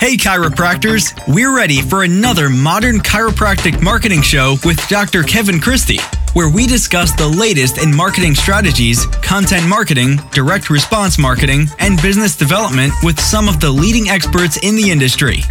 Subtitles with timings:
[0.00, 1.12] Hey, chiropractors!
[1.26, 5.24] We're ready for another modern chiropractic marketing show with Dr.
[5.24, 5.98] Kevin Christie,
[6.34, 12.36] where we discuss the latest in marketing strategies, content marketing, direct response marketing, and business
[12.36, 15.42] development with some of the leading experts in the industry.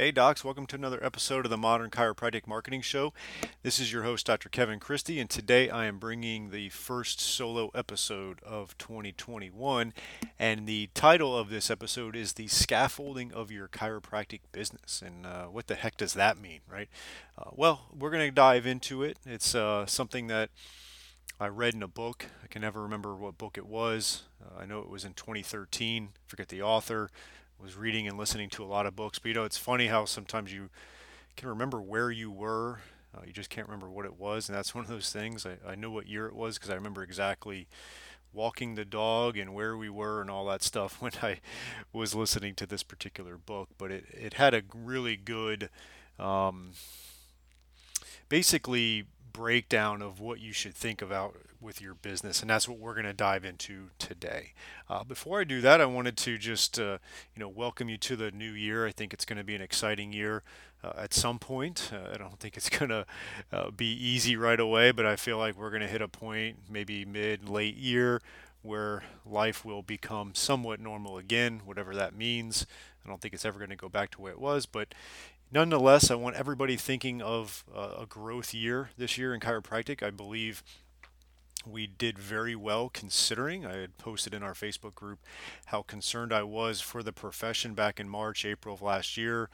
[0.00, 3.12] Hey docs, welcome to another episode of the Modern Chiropractic Marketing Show.
[3.62, 4.48] This is your host, Dr.
[4.48, 9.92] Kevin Christie, and today I am bringing the first solo episode of 2021.
[10.38, 15.02] And the title of this episode is The Scaffolding of Your Chiropractic Business.
[15.04, 16.88] And uh, what the heck does that mean, right?
[17.36, 19.18] Uh, well, we're going to dive into it.
[19.26, 20.48] It's uh, something that
[21.38, 22.24] I read in a book.
[22.42, 24.22] I can never remember what book it was.
[24.42, 27.10] Uh, I know it was in 2013, forget the author
[27.60, 29.18] was reading and listening to a lot of books.
[29.18, 30.70] But you know, it's funny how sometimes you
[31.36, 32.80] can remember where you were.
[33.14, 35.44] Uh, you just can't remember what it was, and that's one of those things.
[35.44, 37.66] I, I know what year it was because I remember exactly
[38.32, 41.40] walking the dog and where we were and all that stuff when I
[41.92, 43.68] was listening to this particular book.
[43.78, 45.70] But it, it had a really good,
[46.18, 46.72] um,
[48.28, 52.94] basically breakdown of what you should think about with your business, and that's what we're
[52.94, 54.52] going to dive into today.
[54.88, 56.98] Uh, before I do that, I wanted to just uh,
[57.34, 58.86] you know welcome you to the new year.
[58.86, 60.42] I think it's going to be an exciting year
[60.82, 61.90] uh, at some point.
[61.92, 63.06] Uh, I don't think it's going to
[63.52, 66.58] uh, be easy right away, but I feel like we're going to hit a point,
[66.68, 68.20] maybe mid late year,
[68.62, 72.66] where life will become somewhat normal again, whatever that means.
[73.04, 74.94] I don't think it's ever going to go back to where it was, but
[75.52, 80.02] nonetheless, I want everybody thinking of uh, a growth year this year in chiropractic.
[80.02, 80.62] I believe
[81.66, 83.66] we did very well considering.
[83.66, 85.18] I had posted in our Facebook group
[85.66, 89.50] how concerned I was for the profession back in March, April of last year,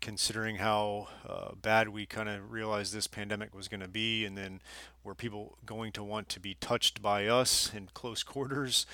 [0.00, 4.36] considering how uh, bad we kind of realized this pandemic was going to be, and
[4.36, 4.60] then
[5.04, 8.84] were people going to want to be touched by us in close quarters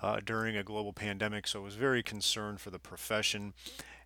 [0.00, 1.46] uh, during a global pandemic.
[1.46, 3.52] So I was very concerned for the profession.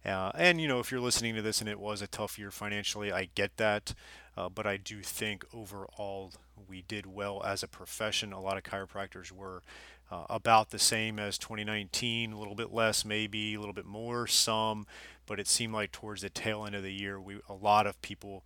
[0.05, 2.51] Uh, and you know, if you're listening to this and it was a tough year
[2.51, 3.95] financially, I get that.
[4.37, 6.33] Uh, but I do think overall
[6.69, 8.33] we did well as a profession.
[8.33, 9.63] A lot of chiropractors were
[10.11, 14.27] uh, about the same as 2019, a little bit less, maybe a little bit more,
[14.27, 14.87] some.
[15.27, 18.01] But it seemed like towards the tail end of the year, we a lot of
[18.03, 18.45] people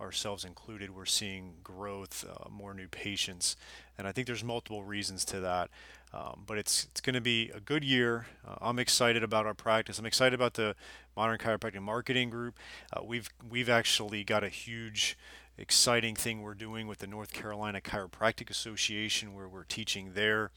[0.00, 3.54] ourselves included, we're seeing growth, uh, more new patients,
[3.98, 5.70] and I think there's multiple reasons to that.
[6.12, 8.26] Um, but it's it's going to be a good year.
[8.46, 9.98] Uh, I'm excited about our practice.
[9.98, 10.74] I'm excited about the
[11.16, 12.58] Modern Chiropractic Marketing Group.
[12.92, 15.16] Uh, we've we've actually got a huge
[15.56, 20.50] exciting thing we're doing with the North Carolina Chiropractic Association where we're teaching their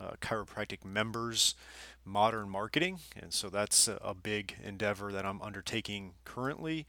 [0.00, 1.54] uh, chiropractic members
[2.04, 6.86] modern marketing and so that's a, a big endeavor that I'm undertaking currently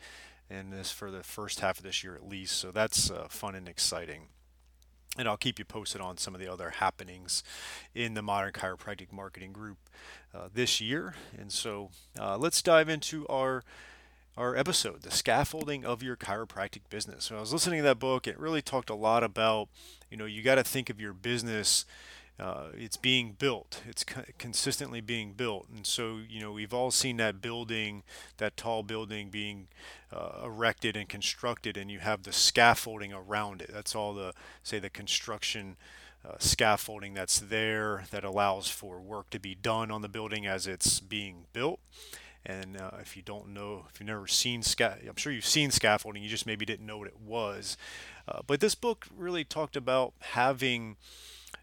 [0.49, 3.55] and this for the first half of this year at least so that's uh, fun
[3.55, 4.27] and exciting
[5.17, 7.43] and I'll keep you posted on some of the other happenings
[7.95, 9.77] in the Modern Chiropractic Marketing Group
[10.33, 11.15] uh, this year.
[11.37, 11.89] And so
[12.19, 13.63] uh, let's dive into our
[14.37, 17.29] our episode, the scaffolding of your chiropractic business.
[17.29, 19.67] When I was listening to that book, it really talked a lot about,
[20.09, 21.85] you know, you got to think of your business
[22.39, 23.81] uh, it's being built.
[23.87, 28.03] It's co- consistently being built, and so you know we've all seen that building,
[28.37, 29.67] that tall building being
[30.11, 33.71] uh, erected and constructed, and you have the scaffolding around it.
[33.73, 34.33] That's all the
[34.63, 35.75] say the construction
[36.25, 40.67] uh, scaffolding that's there that allows for work to be done on the building as
[40.67, 41.79] it's being built.
[42.45, 45.71] And uh, if you don't know, if you've never seen sca- I'm sure you've seen
[45.71, 47.77] scaffolding, you just maybe didn't know what it was.
[48.27, 50.95] Uh, but this book really talked about having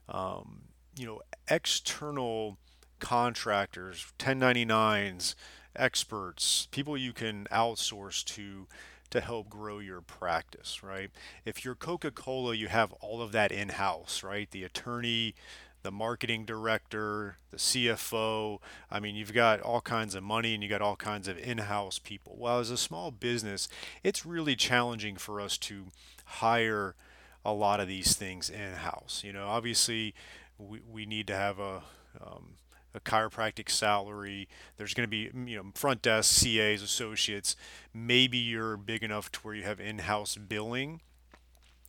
[0.09, 0.63] um,
[0.97, 2.59] you know, external
[2.99, 5.35] contractors, 1099s,
[5.75, 8.67] experts, people you can outsource to
[9.09, 11.11] to help grow your practice, right?
[11.45, 14.51] If you're Coca-Cola, you have all of that in-house, right?
[14.51, 15.37] The attorney,
[15.83, 18.59] the marketing director, the CFO.
[18.91, 22.01] I mean, you've got all kinds of money and you got all kinds of in-house
[22.01, 22.35] people.
[22.37, 23.69] Well, as a small business,
[24.03, 25.87] it's really challenging for us to
[26.25, 26.97] hire
[27.47, 29.23] a lot of these things in-house.
[29.25, 30.15] You know, obviously
[30.59, 31.83] we, we need to have a
[32.21, 32.55] um,
[32.95, 34.49] a chiropractic salary.
[34.79, 37.55] There's going to be you know front desk, CAs, associates.
[37.95, 41.01] Maybe you're big enough to where you have in-house billing.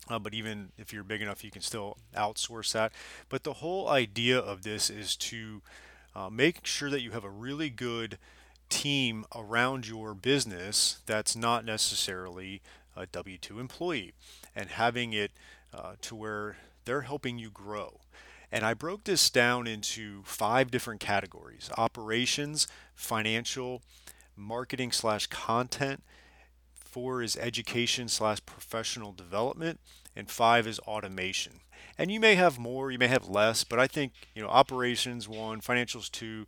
[0.09, 2.94] Uh, but even if you're big enough, you can still outsource that.
[3.27, 5.62] But the whole idea of this is to
[6.15, 8.18] uh, make sure that you have a really good
[8.69, 12.62] team around your business that's not necessarily
[12.95, 14.13] a W 2 employee
[14.57, 15.31] and having it
[15.74, 18.01] uh, to where they're helping you grow.
[18.51, 23.81] And I broke this down into five different categories operations, financial,
[24.36, 26.04] marketing slash content.
[26.74, 29.80] Four is education slash professional development.
[30.15, 31.60] and five is automation.
[31.95, 35.30] And you may have more, you may have less, but I think you know operations
[35.30, 36.48] one, financials two,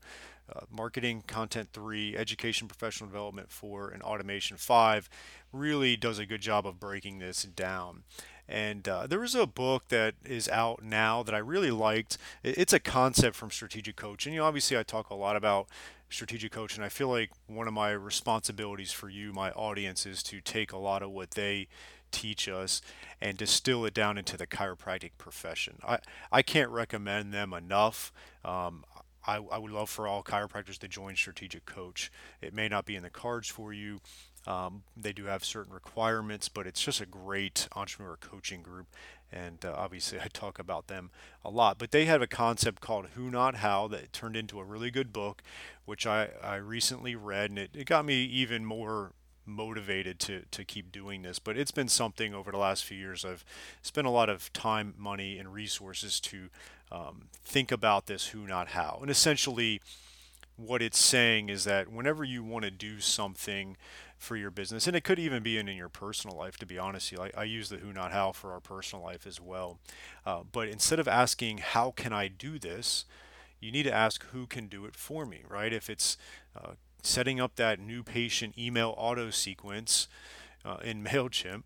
[0.56, 5.10] uh, marketing content three, education professional development four, and automation five
[5.52, 8.04] really does a good job of breaking this down.
[8.48, 12.18] And uh, there is a book that is out now that I really liked.
[12.44, 15.68] It's a concept from Strategic Coach, and you know, obviously I talk a lot about
[16.10, 20.24] strategic coach and i feel like one of my responsibilities for you my audience is
[20.24, 21.68] to take a lot of what they
[22.12, 22.82] teach us
[23.22, 26.00] and distill it down into the chiropractic profession i,
[26.32, 28.12] I can't recommend them enough
[28.44, 28.84] um,
[29.30, 32.12] I, I would love for all chiropractors to join strategic coach
[32.42, 34.00] it may not be in the cards for you
[34.48, 38.88] um, they do have certain requirements, but it's just a great entrepreneur coaching group.
[39.32, 41.12] And uh, obviously, I talk about them
[41.46, 41.78] a lot.
[41.78, 45.14] But they have a concept called Who Not How that turned into a really good
[45.14, 45.44] book,
[45.86, 49.12] which I, I recently read, and it, it got me even more
[49.50, 51.40] motivated to, to keep doing this.
[51.40, 53.26] But it's been something over the last few years.
[53.26, 53.44] I've
[53.82, 56.50] spent a lot of time, money, and resources to
[56.92, 59.00] um, think about this who, not how.
[59.02, 59.82] And essentially,
[60.56, 63.78] what it's saying is that whenever you want to do something,
[64.20, 66.78] for your business and it could even be in, in your personal life to be
[66.78, 69.80] honest I, I use the who not how for our personal life as well
[70.26, 73.06] uh, but instead of asking how can i do this
[73.62, 76.18] you need to ask who can do it for me right if it's
[76.56, 80.08] uh, setting up that new patient email auto sequence
[80.66, 81.64] uh, in mailchimp.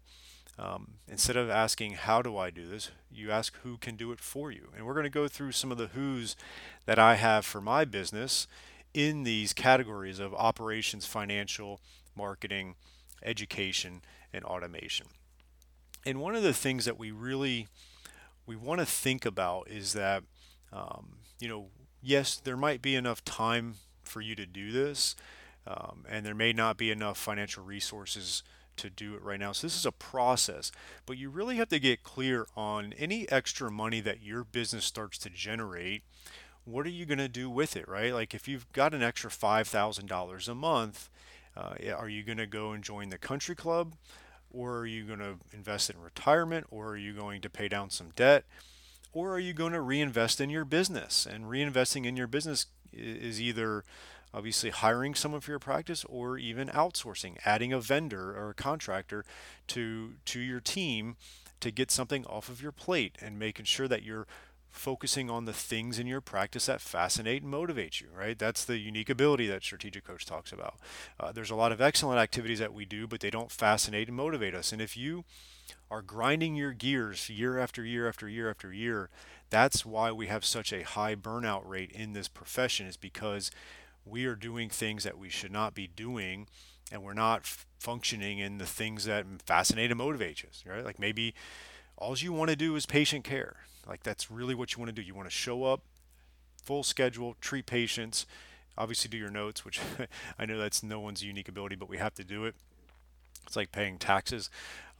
[0.59, 2.91] Um, instead of asking how do i do this?
[3.11, 4.69] you ask who can do it for you?
[4.75, 6.35] And we're going to go through some of the who's
[6.85, 8.47] that i have for my business
[8.93, 11.81] in these categories of operations financial
[12.15, 12.75] marketing,
[13.23, 14.01] education,
[14.31, 15.07] and automation.
[16.05, 17.67] And one of the things that we really
[18.45, 20.23] we want to think about is that
[20.71, 21.67] um, you know
[22.01, 23.75] yes there might be enough time
[24.07, 25.15] for you to do this
[25.65, 28.43] um, and there may not be enough financial resources
[28.75, 30.71] to do it right now so this is a process
[31.05, 35.17] but you really have to get clear on any extra money that your business starts
[35.17, 36.03] to generate
[36.65, 39.29] what are you going to do with it right like if you've got an extra
[39.29, 41.09] $5000 a month
[41.55, 43.93] uh, are you going to go and join the country club?
[44.51, 46.67] Or are you going to invest in retirement?
[46.69, 48.45] Or are you going to pay down some debt?
[49.11, 51.25] Or are you going to reinvest in your business?
[51.25, 53.83] And reinvesting in your business is either
[54.33, 59.23] obviously hiring someone for your practice or even outsourcing, adding a vendor or a contractor
[59.67, 61.15] to to your team
[61.59, 64.27] to get something off of your plate and making sure that you're
[64.73, 68.37] focusing on the things in your practice that fascinate and motivate you, right?
[68.39, 70.75] That's the unique ability that Strategic Coach talks about.
[71.19, 74.17] Uh, there's a lot of excellent activities that we do, but they don't fascinate and
[74.17, 74.71] motivate us.
[74.71, 75.25] And if you
[75.91, 79.09] are grinding your gears year after year after year after year,
[79.53, 83.51] that's why we have such a high burnout rate in this profession, is because
[84.05, 86.47] we are doing things that we should not be doing
[86.91, 90.83] and we're not f- functioning in the things that fascinate and motivate us, right?
[90.83, 91.33] Like maybe
[91.97, 93.57] all you want to do is patient care
[93.87, 95.01] like that's really what you want to do.
[95.01, 95.81] You want to show up,
[96.63, 98.25] full schedule, treat patients,
[98.77, 99.79] obviously do your notes, which
[100.39, 102.55] I know that's no one's unique ability, but we have to do it.
[103.45, 104.49] It's like paying taxes,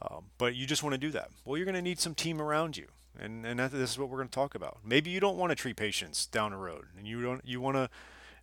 [0.02, 1.30] um, but you just want to do that.
[1.44, 4.08] Well, you're going to need some team around you, and and that, this is what
[4.08, 4.78] we're going to talk about.
[4.84, 7.76] Maybe you don't want to treat patients down the road, and you don't you want
[7.76, 7.88] to.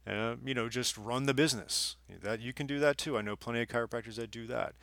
[0.07, 1.95] Uh, you know, just run the business.
[2.23, 3.19] That you can do that too.
[3.19, 4.73] I know plenty of chiropractors that do that.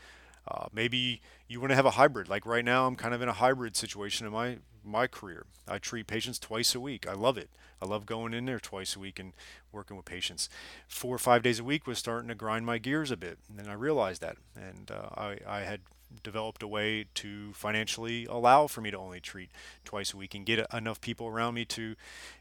[0.46, 2.28] Uh, maybe you want to have a hybrid.
[2.28, 5.46] Like right now, I'm kind of in a hybrid situation in my my career.
[5.66, 7.06] I treat patients twice a week.
[7.06, 7.50] I love it.
[7.80, 9.32] I love going in there twice a week and
[9.70, 10.48] working with patients.
[10.88, 13.58] Four or five days a week was starting to grind my gears a bit, and
[13.58, 14.36] then I realized that.
[14.56, 15.80] And uh, I, I had
[16.22, 19.50] developed a way to financially allow for me to only treat
[19.84, 21.94] twice a week and get enough people around me to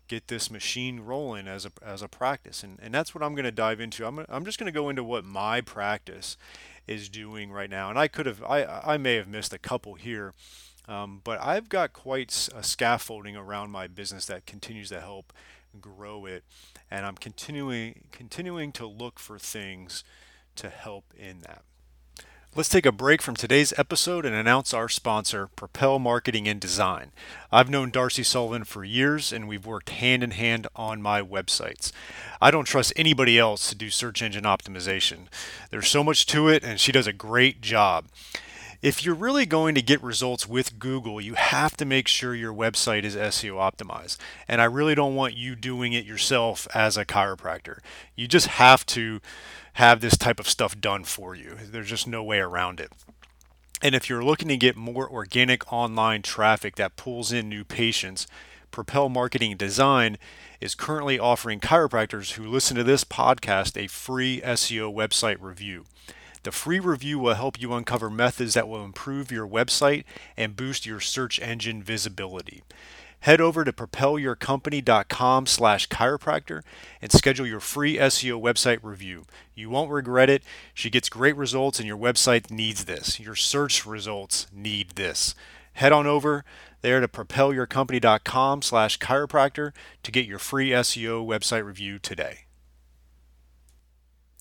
[0.07, 2.63] get this machine rolling as a, as a practice.
[2.63, 4.05] And, and that's what I'm going to dive into.
[4.05, 6.37] I'm, I'm just going to go into what my practice
[6.87, 7.89] is doing right now.
[7.89, 10.33] And I could have, I, I may have missed a couple here,
[10.87, 15.33] um, but I've got quite a scaffolding around my business that continues to help
[15.81, 16.43] grow it.
[16.89, 20.03] And I'm continuing, continuing to look for things
[20.55, 21.63] to help in that.
[22.55, 27.11] Let's take a break from today's episode and announce our sponsor, Propel Marketing and Design.
[27.51, 31.91] I've known Darcy Sullivan for years and we've worked hand in hand on my websites.
[32.41, 35.27] I don't trust anybody else to do search engine optimization.
[35.69, 38.05] There's so much to it and she does a great job.
[38.81, 42.53] If you're really going to get results with Google, you have to make sure your
[42.53, 44.17] website is SEO optimized.
[44.47, 47.79] And I really don't want you doing it yourself as a chiropractor.
[48.15, 49.19] You just have to
[49.77, 51.55] have this type of stuff done for you.
[51.63, 52.91] There's just no way around it.
[53.79, 58.25] And if you're looking to get more organic online traffic that pulls in new patients,
[58.71, 60.17] Propel Marketing Design
[60.59, 65.85] is currently offering chiropractors who listen to this podcast a free SEO website review.
[66.41, 70.05] The free review will help you uncover methods that will improve your website
[70.35, 72.63] and boost your search engine visibility.
[73.21, 76.61] Head over to propelyourcompany.com slash chiropractor
[77.01, 79.25] and schedule your free SEO website review.
[79.55, 80.43] You won't regret it.
[80.73, 83.19] She gets great results and your website needs this.
[83.19, 85.35] Your search results need this.
[85.73, 86.45] Head on over
[86.81, 92.45] there to propelyourcompany.com slash chiropractor to get your free SEO website review today.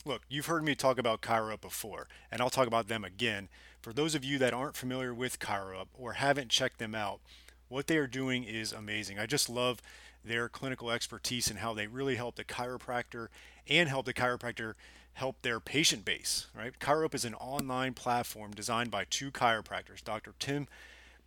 [0.04, 3.48] Look, you've heard me talk about ChiroUp before, and I'll talk about them again.
[3.82, 7.20] For those of you that aren't familiar with ChiroUp or haven't checked them out,
[7.68, 9.18] what they are doing is amazing.
[9.18, 9.82] I just love
[10.24, 13.28] their clinical expertise and how they really help the chiropractor
[13.68, 14.74] and help the chiropractor
[15.14, 16.78] help their patient base, right?
[16.78, 20.34] ChiroUp is an online platform designed by two chiropractors, Dr.
[20.38, 20.68] Tim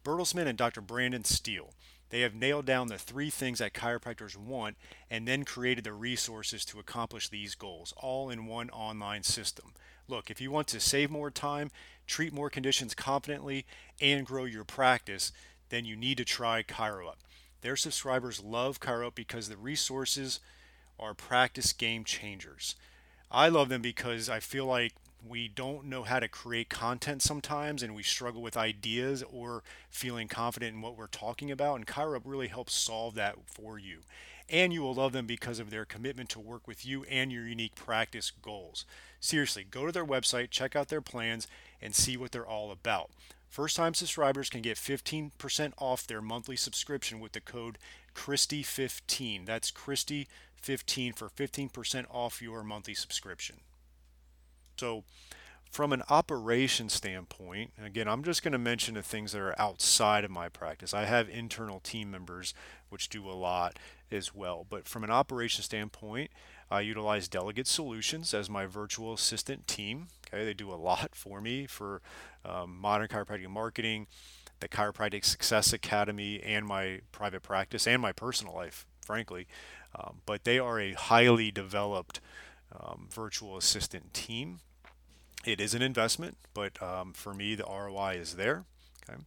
[0.03, 0.81] Bertelsmann and Dr.
[0.81, 1.73] Brandon Steele.
[2.09, 4.77] They have nailed down the three things that chiropractors want
[5.09, 9.73] and then created the resources to accomplish these goals, all in one online system.
[10.07, 11.69] Look, if you want to save more time,
[12.07, 13.65] treat more conditions confidently,
[14.01, 15.31] and grow your practice,
[15.69, 17.15] then you need to try ChiroUp.
[17.61, 20.39] Their subscribers love ChiroUp because the resources
[20.99, 22.75] are practice game changers.
[23.31, 24.93] I love them because I feel like
[25.27, 30.27] we don't know how to create content sometimes and we struggle with ideas or feeling
[30.27, 31.75] confident in what we're talking about.
[31.75, 33.99] And ChiroUp really helps solve that for you.
[34.49, 37.45] And you will love them because of their commitment to work with you and your
[37.47, 38.85] unique practice goals.
[39.19, 41.47] Seriously, go to their website, check out their plans,
[41.81, 43.11] and see what they're all about.
[43.49, 47.79] First time subscribers can get 15% off their monthly subscription with the code
[48.15, 49.45] Christie15.
[49.47, 53.61] That's Christie15 for 15% off your monthly subscription.
[54.77, 55.03] So,
[55.71, 60.23] from an operation standpoint, again, I'm just going to mention the things that are outside
[60.23, 60.93] of my practice.
[60.93, 62.53] I have internal team members
[62.89, 63.77] which do a lot
[64.11, 64.65] as well.
[64.67, 66.31] But from an operation standpoint,
[66.71, 70.07] I utilize Delegate Solutions as my virtual assistant team.
[70.27, 72.01] Okay, they do a lot for me for
[72.45, 74.07] um, modern chiropractic marketing,
[74.59, 79.47] the Chiropractic Success Academy, and my private practice and my personal life, frankly.
[79.95, 82.19] Um, but they are a highly developed
[82.79, 84.59] um, virtual assistant team.
[85.45, 88.65] It is an investment, but um, for me, the ROI is there.
[89.09, 89.19] Okay.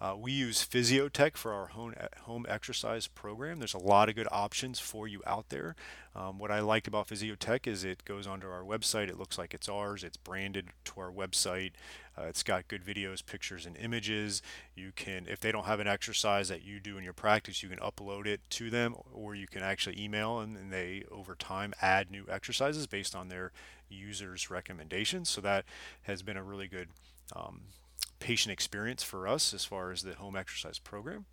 [0.00, 3.58] Uh, we use PhysioTec for our home, home exercise program.
[3.58, 5.76] There's a lot of good options for you out there.
[6.16, 9.08] Um, what I like about PhysioTec is it goes onto our website.
[9.08, 10.02] It looks like it's ours.
[10.02, 11.72] It's branded to our website.
[12.16, 14.40] Uh, it's got good videos, pictures, and images.
[14.74, 17.68] You can, if they don't have an exercise that you do in your practice, you
[17.68, 21.74] can upload it to them, or you can actually email and, and they over time
[21.82, 23.52] add new exercises based on their
[23.90, 25.28] users' recommendations.
[25.28, 25.66] So that
[26.02, 26.88] has been a really good
[27.36, 27.60] um,
[28.20, 31.24] patient experience for us as far as the home exercise program.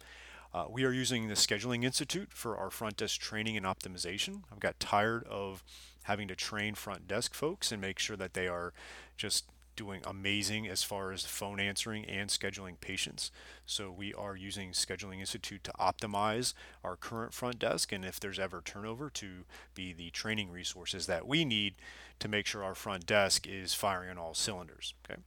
[0.53, 4.43] Uh, we are using the Scheduling Institute for our front desk training and optimization.
[4.51, 5.63] I've got tired of
[6.03, 8.73] having to train front desk folks and make sure that they are
[9.17, 13.31] just doing amazing as far as phone answering and scheduling patients.
[13.65, 16.53] So we are using Scheduling Institute to optimize
[16.83, 21.27] our current front desk and if there's ever turnover to be the training resources that
[21.27, 21.75] we need
[22.19, 24.95] to make sure our front desk is firing on all cylinders.
[25.05, 25.21] Okay.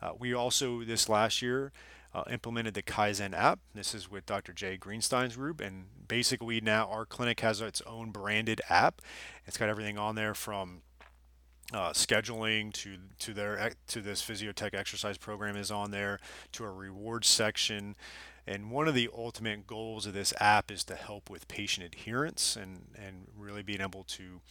[0.00, 1.72] Uh, we also, this last year,
[2.14, 3.58] uh, implemented the Kaizen app.
[3.74, 4.52] This is with Dr.
[4.52, 9.02] Jay Greenstein's group, and basically now our clinic has its own branded app.
[9.46, 10.82] It's got everything on there from
[11.72, 16.20] uh, scheduling to to their to this PhysioTec exercise program is on there
[16.52, 17.96] to a rewards section.
[18.46, 22.56] And one of the ultimate goals of this app is to help with patient adherence
[22.56, 24.42] and, and really being able to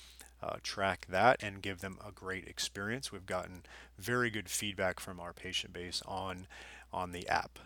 [0.43, 3.11] uh, track that and give them a great experience.
[3.11, 3.63] We've gotten
[3.97, 6.47] very good feedback from our patient base on
[6.91, 7.59] on the app.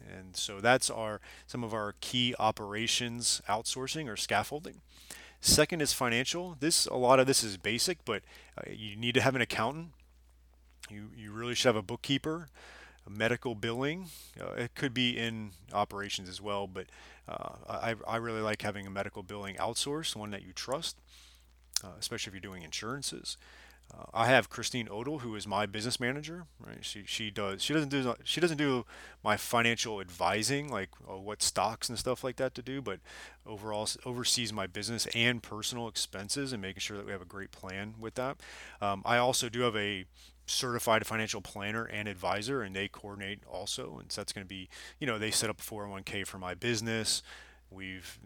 [0.00, 4.80] And so that's our some of our key operations outsourcing or scaffolding.
[5.40, 6.56] Second is financial.
[6.60, 8.22] This a lot of this is basic, but
[8.56, 9.88] uh, you need to have an accountant.
[10.90, 12.48] You you really should have a bookkeeper,
[13.08, 14.06] medical billing.
[14.40, 16.86] Uh, it could be in operations as well, but
[17.28, 20.98] uh, I I really like having a medical billing outsourced, one that you trust
[21.84, 23.36] uh, especially if you're doing insurances.
[23.96, 26.46] Uh, I have Christine Odell, who is my business manager.
[26.64, 28.84] Right, she she does she doesn't do she doesn't do
[29.24, 33.00] my financial advising, like uh, what stocks and stuff like that to do, but
[33.46, 37.50] overall oversees my business and personal expenses and making sure that we have a great
[37.50, 38.38] plan with that.
[38.80, 40.04] Um, I also do have a
[40.44, 44.68] certified financial planner and advisor, and they coordinate also, and so that's going to be
[45.00, 47.22] you know they set up a 401k for my business.
[47.70, 48.18] We've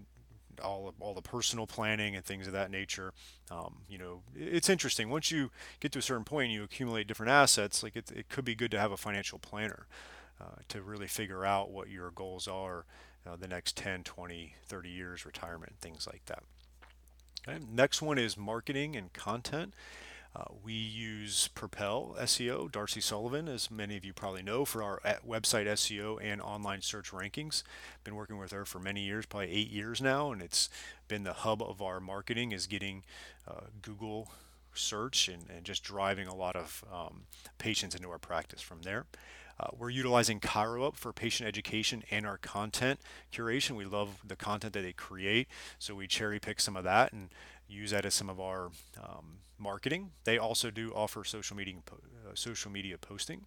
[0.62, 3.12] all all the personal planning and things of that nature.
[3.50, 5.11] Um, you know, it's interesting.
[5.11, 5.50] Once you
[5.81, 7.83] get to a certain point, and you accumulate different assets.
[7.83, 9.87] Like it, it could be good to have a financial planner
[10.40, 12.85] uh, to really figure out what your goals are
[13.26, 16.42] uh, the next 10, 20, 30 years, retirement, things like that.
[17.49, 17.64] Okay.
[17.73, 19.75] Next one is marketing and content.
[20.35, 25.01] Uh, we use Propel SEO, Darcy Sullivan, as many of you probably know, for our
[25.29, 27.62] website SEO and online search rankings.
[28.03, 30.71] Been working with her for many years, probably eight years now, and it's
[31.07, 33.03] been the hub of our marketing is getting
[33.47, 34.31] uh, Google
[34.73, 37.25] search and, and just driving a lot of um,
[37.59, 39.05] patients into our practice from there.
[39.61, 42.99] Uh, we're utilizing ChiroUp for patient education and our content
[43.33, 43.77] curation.
[43.77, 45.47] We love the content that they create,
[45.79, 47.29] so we cherry pick some of that and
[47.73, 48.71] use that as some of our
[49.02, 50.11] um, marketing.
[50.25, 53.47] They also do offer social media uh, social media posting.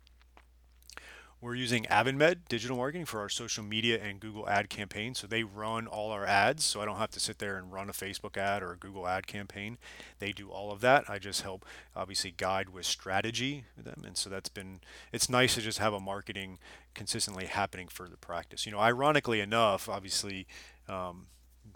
[1.42, 5.14] We're using AvidMed digital marketing for our social media and Google ad campaign.
[5.14, 6.64] So they run all our ads.
[6.64, 9.06] So I don't have to sit there and run a Facebook ad or a Google
[9.06, 9.78] ad campaign.
[10.20, 11.08] They do all of that.
[11.10, 11.66] I just help
[11.96, 14.04] obviously guide with strategy with them.
[14.08, 14.80] And so that's been,
[15.12, 16.58] it's nice to just have a marketing
[16.96, 18.66] consistently happening for the practice.
[18.66, 20.48] You know, ironically enough, obviously,
[20.88, 21.28] um,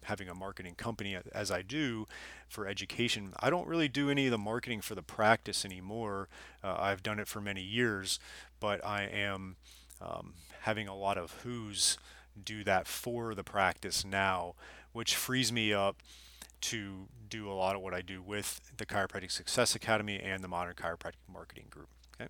[0.04, 2.08] having a marketing company as I do
[2.48, 6.28] for education, I don't really do any of the marketing for the practice anymore.
[6.64, 8.20] Uh, I've done it for many years,
[8.60, 9.56] but I am
[10.02, 11.98] um, having a lot of who's
[12.44, 14.56] do that for the practice now,
[14.94, 15.98] which frees me up
[16.62, 20.48] to do a lot of what I do with the Chiropractic Success Academy and the
[20.48, 21.90] Modern Chiropractic Marketing Group.
[22.20, 22.30] Okay,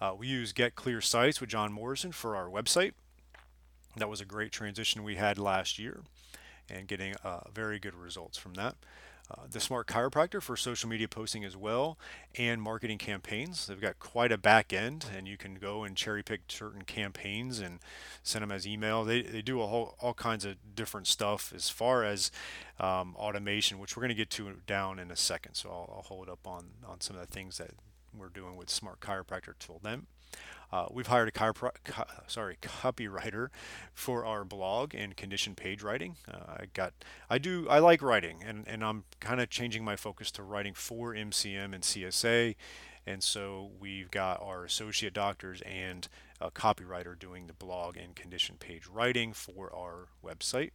[0.00, 2.92] uh, we use Get Clear Sites with John Morrison for our website.
[3.96, 6.02] That was a great transition we had last year
[6.68, 8.76] and getting uh, very good results from that.
[9.30, 11.96] Uh, the Smart Chiropractor for social media posting as well
[12.36, 13.66] and marketing campaigns.
[13.66, 17.58] They've got quite a back end, and you can go and cherry pick certain campaigns
[17.58, 17.78] and
[18.22, 19.02] send them as email.
[19.02, 22.30] They, they do a whole all kinds of different stuff as far as
[22.78, 25.54] um, automation, which we're going to get to down in a second.
[25.54, 27.70] So I'll, I'll hold up on on some of the things that
[28.14, 30.06] we're doing with Smart Chiropractor till then.
[30.72, 33.48] Uh, we've hired a chiropr- co- sorry copywriter
[33.92, 36.16] for our blog and condition page writing.
[36.28, 36.92] Uh, I got
[37.30, 40.74] I do I like writing and, and I'm kind of changing my focus to writing
[40.74, 42.56] for MCM and CSA.
[43.06, 46.08] And so we've got our associate doctors and
[46.40, 50.70] a copywriter doing the blog and condition page writing for our website.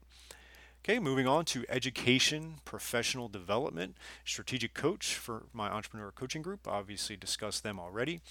[0.85, 6.67] Okay, moving on to education, professional development, strategic coach for my entrepreneur coaching group.
[6.67, 8.21] Obviously, discussed them already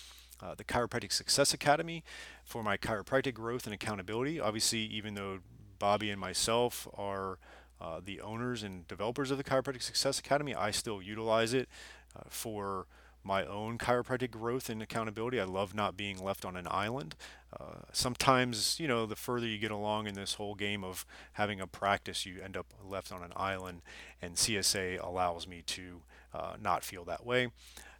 [0.42, 2.04] uh, the Chiropractic Success Academy
[2.44, 4.38] for my chiropractic growth and accountability.
[4.40, 5.38] Obviously, even though
[5.78, 7.38] Bobby and myself are
[7.80, 11.68] uh, the owners and developers of the Chiropractic Success Academy, I still utilize it
[12.16, 12.86] uh, for
[13.24, 15.40] my own chiropractic growth and accountability.
[15.40, 17.14] I love not being left on an island.
[17.52, 21.60] Uh, sometimes, you know, the further you get along in this whole game of having
[21.60, 23.82] a practice, you end up left on an island,
[24.22, 27.48] and CSA allows me to uh, not feel that way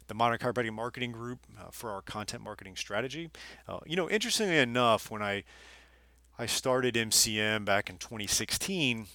[0.09, 3.29] the Modern Chiropractic Marketing Group uh, for our content marketing strategy.
[3.67, 5.43] Uh, you know, interestingly enough, when I
[6.37, 9.07] I started MCM back in 2016,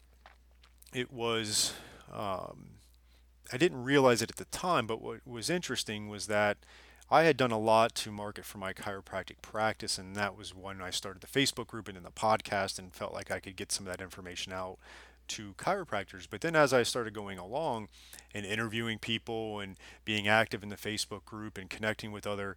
[0.95, 1.75] it was
[2.13, 2.75] um,
[3.53, 6.59] I didn't realize it at the time, but what was interesting was that
[7.11, 10.81] I had done a lot to market for my chiropractic practice, and that was when
[10.81, 13.73] I started the Facebook group and then the podcast, and felt like I could get
[13.73, 14.79] some of that information out
[15.29, 16.27] to chiropractors.
[16.29, 17.89] But then as I started going along
[18.33, 22.57] and interviewing people and being active in the Facebook group and connecting with other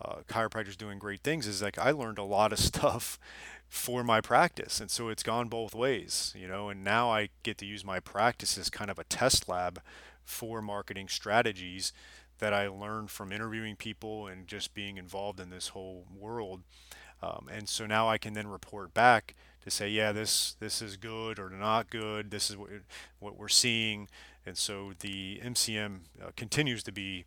[0.00, 3.18] uh, chiropractors doing great things, is like I learned a lot of stuff
[3.68, 4.80] for my practice.
[4.80, 8.00] And so it's gone both ways, you know, and now I get to use my
[8.00, 9.80] practice as kind of a test lab
[10.24, 11.92] for marketing strategies
[12.38, 16.62] that I learned from interviewing people and just being involved in this whole world.
[17.22, 19.34] Um, and so now I can then report back
[19.66, 22.30] to say, yeah, this this is good or not good.
[22.30, 22.70] This is what
[23.18, 24.08] what we're seeing,
[24.46, 27.24] and so the MCM uh, continues to be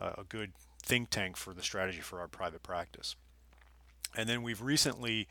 [0.00, 0.52] uh, a good
[0.82, 3.14] think tank for the strategy for our private practice.
[4.16, 5.28] And then we've recently,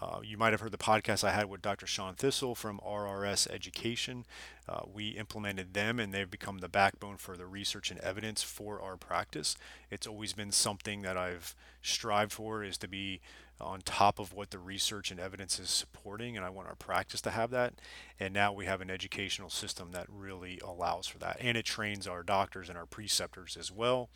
[0.00, 1.86] uh, you might have heard the podcast I had with Dr.
[1.86, 4.26] Shawn Thistle from RRS Education.
[4.68, 8.80] Uh, we implemented them and they've become the backbone for the research and evidence for
[8.80, 9.56] our practice.
[9.90, 13.20] It's always been something that I've strived for is to be
[13.60, 17.22] on top of what the research and evidence is supporting, and I want our practice
[17.22, 17.74] to have that.
[18.20, 22.06] And now we have an educational system that really allows for that, and it trains
[22.06, 24.10] our doctors and our preceptors as well.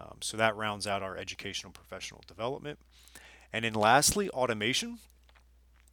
[0.00, 2.78] Um, so that rounds out our educational professional development.
[3.52, 4.98] And then lastly, automation.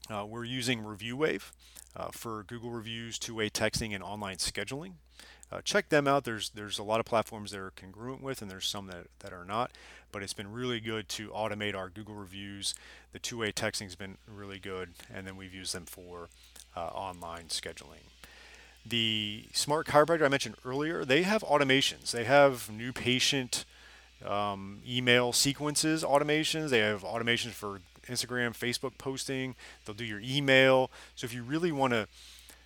[0.09, 1.51] Uh, we're using ReviewWave
[1.95, 4.93] uh, for Google reviews, two-way texting, and online scheduling.
[5.51, 6.25] Uh, check them out.
[6.25, 9.31] There's there's a lot of platforms that are congruent with, and there's some that, that
[9.31, 9.71] are not.
[10.11, 12.75] But it's been really good to automate our Google reviews.
[13.13, 16.29] The two-way texting's been really good, and then we've used them for
[16.75, 18.07] uh, online scheduling.
[18.85, 22.11] The smart chiropractor I mentioned earlier, they have automations.
[22.11, 23.65] They have new patient
[24.25, 26.69] um, email sequences automations.
[26.69, 29.56] They have automations for Instagram, Facebook posting.
[29.86, 30.89] They'll do your email.
[31.15, 32.08] So if you really want to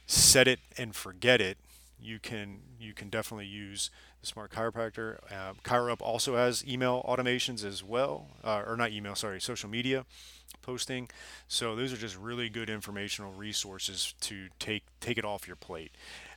[0.05, 1.57] set it and forget it,
[2.01, 5.17] you can you can definitely use the Smart Chiropractor.
[5.31, 10.05] Uh, ChiroUp also has email automations as well, uh, or not email, sorry, social media
[10.61, 11.09] posting.
[11.47, 15.91] So those are just really good informational resources to take take it off your plate.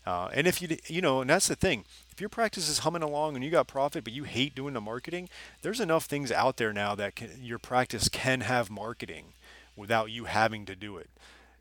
[0.06, 3.02] Uh, and if you you know, and that's the thing, if your practice is humming
[3.02, 5.28] along and you got profit, but you hate doing the marketing,
[5.62, 9.32] there's enough things out there now that can, your practice can have marketing
[9.76, 11.08] without you having to do it.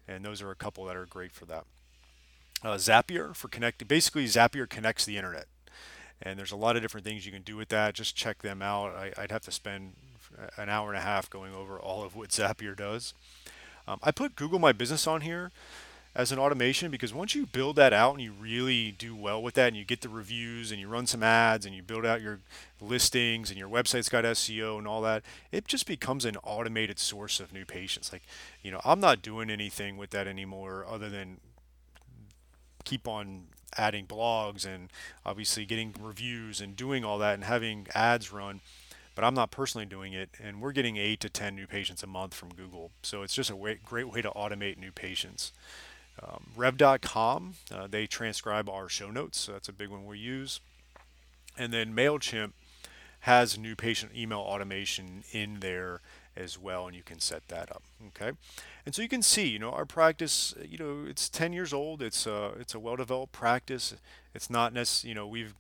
[0.08, 1.66] And those are a couple that are great for that.
[2.62, 3.88] Uh, Zapier for connecting.
[3.88, 5.48] Basically, Zapier connects the internet,
[6.22, 7.94] and there's a lot of different things you can do with that.
[7.94, 8.96] Just check them out.
[8.96, 9.94] I, would have to spend
[10.58, 13.14] an hour and a half going over all of what Zapier does.
[13.88, 15.52] Um, I put Google My Business on here
[16.16, 19.56] as an automation because once you build that out and you really do well with
[19.56, 22.22] that and you get the reviews and you run some ads and you build out
[22.22, 22.40] your
[22.80, 27.40] listings and your website's got SEO and all that, it just becomes an automated source
[27.40, 28.12] of new patients.
[28.14, 28.24] Like,
[28.62, 31.38] you know, I'm not doing anything with that anymore other than
[32.84, 33.46] keep on
[33.76, 34.92] adding blogs and
[35.26, 38.62] obviously getting reviews and doing all that and having ads run
[39.16, 40.30] but I'm not personally doing it.
[40.42, 42.92] And we're getting eight to 10 new patients a month from Google.
[43.04, 45.52] So it's just a way, great way to automate new patients.
[46.22, 49.40] Um, Rev.com, uh, they transcribe our show notes.
[49.40, 50.60] So that's a big one we use.
[51.58, 52.52] And then MailChimp
[53.22, 56.02] has new patient email automation in there
[56.36, 57.84] as well, and you can set that up.
[58.08, 58.32] Okay,
[58.86, 62.02] and so you can see, you know, our practice, you know, it's 10 years old.
[62.02, 63.96] It's a it's a well-developed practice.
[64.34, 65.54] It's not necessarily, you know, we've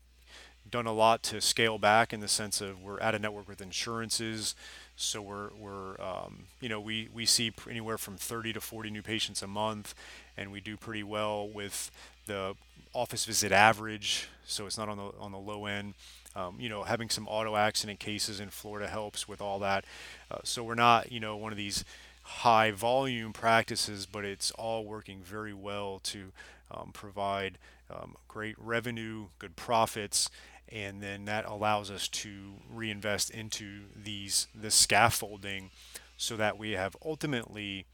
[0.69, 3.61] done a lot to scale back in the sense of we're at a network with
[3.61, 4.55] insurances.
[4.95, 9.01] So we're, we're um, you know, we, we see anywhere from 30 to 40 new
[9.01, 9.95] patients a month,
[10.37, 11.91] and we do pretty well with
[12.25, 12.55] the
[12.93, 14.27] office visit average.
[14.45, 15.93] So it's not on the on the low end.
[16.35, 19.85] Um, you know, having some auto accident cases in Florida helps with all that.
[20.31, 21.85] Uh, so we're not, you know, one of these
[22.23, 26.31] high volume practices, but it's all working very well to
[26.71, 27.57] um, provide
[27.91, 30.29] um, great revenue, good profits,
[30.69, 35.69] and then that allows us to reinvest into these the scaffolding
[36.17, 37.85] so that we have ultimately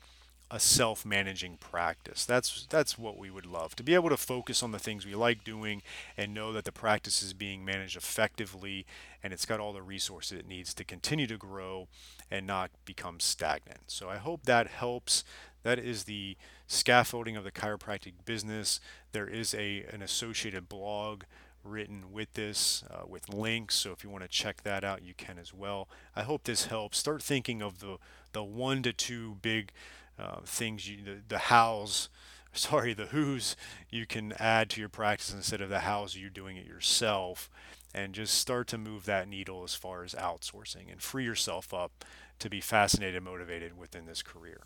[0.51, 2.25] a self-managing practice.
[2.25, 5.13] That's that's what we would love to be able to focus on the things we
[5.13, 5.83] like doing
[6.17, 8.85] and know that the practice is being managed effectively
[9.23, 11.87] and it's got all the resources it needs to continue to grow
[12.31, 13.81] and not become stagnant.
[13.87, 15.23] So I hope that helps.
[15.61, 16.35] That is the
[16.67, 18.79] scaffolding of the chiropractic business.
[19.11, 21.23] There is a an associated blog
[21.63, 25.13] written with this uh, with links so if you want to check that out you
[25.13, 25.87] can as well.
[26.15, 26.97] I hope this helps.
[26.97, 27.97] Start thinking of the
[28.31, 29.71] the one to two big
[30.19, 32.09] uh, things you the, the hows
[32.53, 33.55] sorry the who's
[33.89, 37.49] you can add to your practice instead of the hows you're doing it yourself
[37.93, 42.05] and just start to move that needle as far as outsourcing and free yourself up
[42.37, 44.61] to be fascinated and motivated within this career.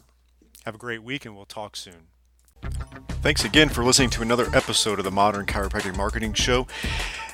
[0.65, 2.07] Have a great week and we'll talk soon
[3.21, 6.67] Thanks again for listening to another episode of the Modern Chiropractic Marketing Show.